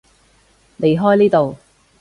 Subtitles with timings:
[0.79, 1.57] 離開呢度